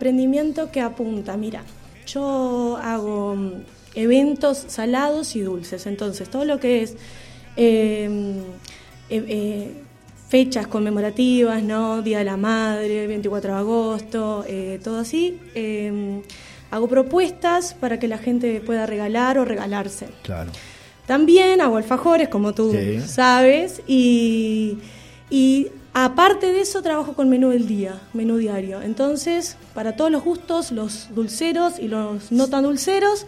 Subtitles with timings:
[0.00, 1.64] Emprendimiento que apunta, mira,
[2.06, 3.50] yo hago mm,
[3.96, 6.94] eventos salados y dulces, entonces todo lo que es
[7.56, 8.44] em, eh,
[9.10, 9.72] eh,
[10.28, 12.00] fechas conmemorativas, ¿no?
[12.02, 16.22] Día de la Madre, 24 de agosto, eh, todo así, em,
[16.70, 20.06] hago propuestas para que la gente pueda regalar o regalarse.
[20.22, 20.52] Claro.
[21.08, 23.00] También hago alfajores, como tú Sí.
[23.00, 24.78] sabes, y,
[25.28, 25.66] y
[26.04, 28.82] aparte de eso trabajo con menú del día, menú diario.
[28.82, 33.26] Entonces, para todos los gustos, los dulceros y los no tan dulceros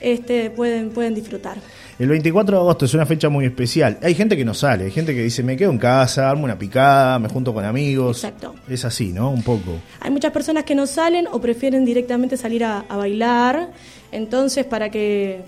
[0.00, 1.58] este, pueden, pueden disfrutar.
[1.98, 3.98] El 24 de agosto es una fecha muy especial.
[4.02, 6.58] Hay gente que no sale, hay gente que dice, me quedo en casa, armo una
[6.58, 8.24] picada, me junto con amigos.
[8.24, 8.54] Exacto.
[8.68, 9.30] Es así, ¿no?
[9.30, 9.78] Un poco.
[10.00, 13.70] Hay muchas personas que no salen o prefieren directamente salir a, a bailar.
[14.10, 15.42] Entonces, para que,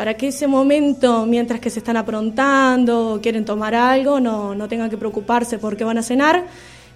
[0.00, 4.66] para que ese momento, mientras que se están aprontando o quieren tomar algo, no, no
[4.66, 6.46] tengan que preocuparse por qué van a cenar,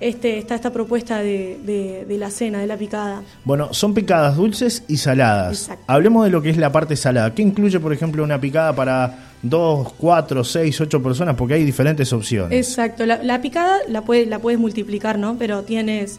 [0.00, 3.20] este, está esta propuesta de, de- de la cena, de la picada.
[3.44, 5.52] Bueno, son picadas dulces y saladas.
[5.60, 5.84] Exacto.
[5.86, 7.34] Hablemos de lo que es la parte salada.
[7.34, 11.36] ¿Qué incluye, por ejemplo, una picada para dos, cuatro, seis, ocho personas?
[11.36, 12.52] Porque hay diferentes opciones.
[12.66, 15.36] Exacto, la, la picada la, puede- la puedes multiplicar, ¿no?
[15.38, 16.18] Pero tienes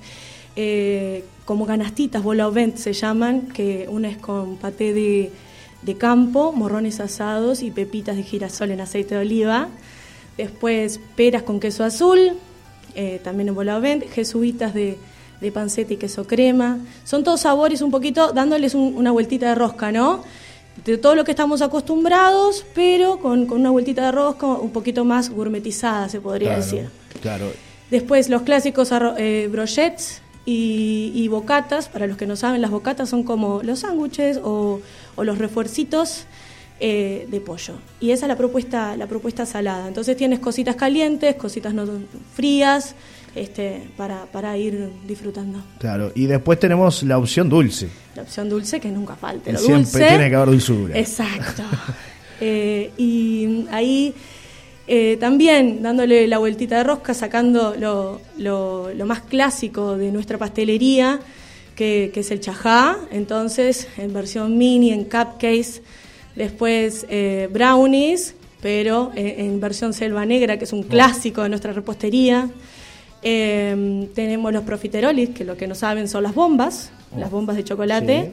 [0.55, 5.31] eh, como canastitas, bola se llaman, que una es con paté de,
[5.85, 9.67] de campo, morrones asados y pepitas de girasol en aceite de oliva.
[10.37, 12.33] Después peras con queso azul,
[12.95, 14.97] eh, también en vent, jesuitas de,
[15.41, 16.79] de panceta y queso crema.
[17.03, 20.23] Son todos sabores un poquito, dándoles un- una vueltita de rosca, ¿no?
[20.83, 25.05] de todo lo que estamos acostumbrados, pero con, con una vueltita de rosca un poquito
[25.05, 26.89] más gourmetizada, se podría Claro, decir.
[27.21, 27.45] Claro.
[27.89, 33.09] Después los clásicos eh, brochets y, y bocatas, para los que no saben, las bocatas
[33.09, 34.79] son como los sándwiches o,
[35.15, 36.25] o los refuercitos
[36.79, 37.75] eh, de pollo.
[37.99, 39.87] Y esa es la propuesta, la propuesta salada.
[39.87, 41.85] Entonces tienes cositas calientes, cositas no
[42.33, 42.95] frías,
[43.33, 45.63] este, para, para ir disfrutando.
[45.79, 46.11] Claro.
[46.15, 47.89] Y después tenemos la opción dulce.
[48.15, 50.97] La opción dulce que nunca Lo siempre dulce, tiene que haber dulzura.
[50.97, 51.63] Exacto.
[52.41, 54.13] Eh, y ahí
[54.87, 60.37] eh, también dándole la vueltita de rosca, sacando lo, lo- lo más clásico de nuestra
[60.37, 61.19] pastelería,
[61.75, 62.97] que, que es el chajá.
[63.11, 65.81] Entonces, en versión mini, en cupcakes.
[66.35, 71.71] Después, eh, brownies, pero eh, en versión selva negra, que es un clásico de nuestra
[71.73, 72.49] repostería.
[73.23, 77.63] Eh, tenemos los profiterolis, que lo que no saben son las bombas, las bombas de
[77.63, 78.31] chocolate.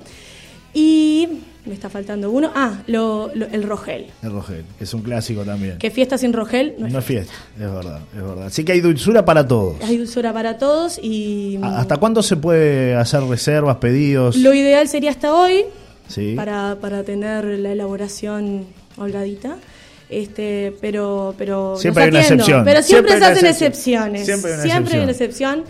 [0.75, 1.29] Y
[1.67, 2.51] me está faltando uno.
[2.55, 4.07] Ah, lo- lo- el rogel.
[4.23, 5.79] El rogel, que es un clásico también.
[5.79, 8.47] Que fiesta sin rogel no es no es fiesta, es verdad, es verdad.
[8.47, 9.77] Así que hay dulzura para todos.
[9.83, 14.37] Hay dulzura para todos y ¿A- ¿Hasta cuándo se puede hacer reservas, pedidos?
[14.37, 15.65] lo ideal sería hasta hoy
[16.09, 16.35] Sí.
[16.37, 18.67] para, para tener la elaboración
[18.97, 19.57] holgadita.
[20.11, 22.65] Este, pero, pero Siempre hay una excepción.
[22.65, 24.27] Pero siempre, se hacen excepciones.
[24.27, 25.65] Siempre hay una Siempre hay una excepción.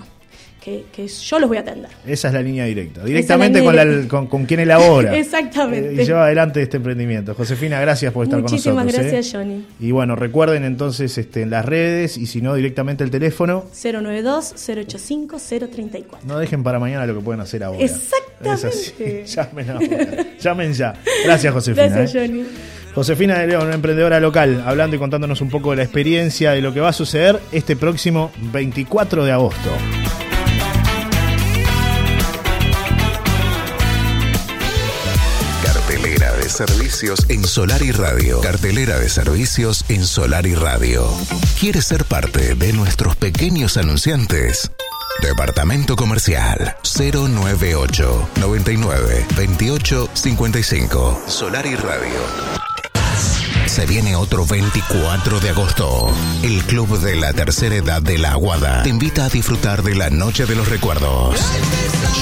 [0.60, 1.90] que, que yo los voy a atender.
[2.06, 3.04] Esa es la línea directa.
[3.04, 4.08] Directamente línea con, la- directa.
[4.08, 5.16] con, con quien elabora.
[5.18, 5.90] Exactamente.
[5.90, 7.34] Eh, y lleva adelante este emprendimiento.
[7.34, 9.12] Josefina, gracias por estar Muchísimas con nosotros.
[9.12, 9.38] gracias, ¿eh?
[9.38, 9.64] Johnny.
[9.80, 13.64] Y bueno, recuerden entonces este, en las redes y si no, directamente el teléfono.
[13.72, 16.04] 092-085-034.
[16.24, 17.78] No dejen para mañana lo que pueden hacer ahora.
[17.80, 18.26] Exactamente.
[18.52, 18.92] Es así.
[19.36, 19.86] Llamen ahora.
[20.40, 20.94] Llamen ya.
[21.24, 21.86] Gracias, Josefina.
[21.88, 22.26] Gracias, ¿eh?
[22.26, 22.44] Johnny.
[22.94, 26.62] Josefina de León, una emprendedora local, hablando y contándonos un poco de la experiencia de
[26.62, 29.70] lo que va a suceder este próximo 24 de agosto.
[36.56, 38.40] Servicios en Solar y Radio.
[38.40, 41.06] Cartelera de servicios en Solar y Radio.
[41.60, 44.70] ¿Quieres ser parte de nuestros pequeños anunciantes?
[45.20, 52.65] Departamento Comercial 098 99 28 55 Solar y Radio.
[53.76, 56.10] Se viene otro 24 de agosto.
[56.42, 60.08] El Club de la Tercera Edad de la Aguada te invita a disfrutar de la
[60.08, 61.38] Noche de los Recuerdos.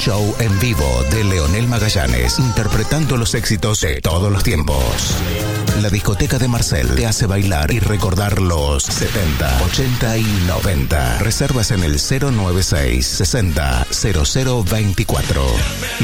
[0.01, 4.83] Show en vivo de Leonel Magallanes, interpretando los éxitos de todos los tiempos.
[5.81, 11.19] La discoteca de Marcel te hace bailar y recordar los 70, 80 y 90.
[11.19, 15.41] Reservas en el 096 60 0024.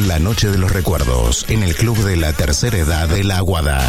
[0.08, 3.82] La Noche de los Recuerdos en el Club de la Tercera Edad de la Aguada.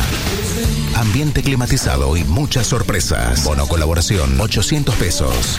[0.97, 3.45] Ambiente climatizado y muchas sorpresas.
[3.45, 5.59] Bono colaboración, 800 pesos.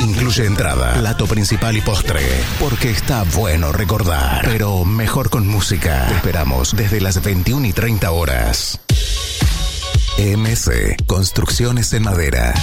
[0.00, 2.20] Incluye entrada, plato principal y postre.
[2.60, 6.06] Porque está bueno recordar, pero mejor con música.
[6.08, 8.80] Te esperamos desde las 21 y 30 horas.
[10.18, 12.54] EMC, construcciones en madera.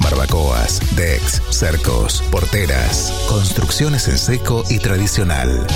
[0.00, 5.66] Barbacoas, decks, cercos, porteras, construcciones en seco y tradicional.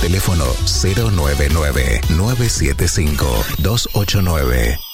[0.00, 4.87] Teléfono 099 975 289.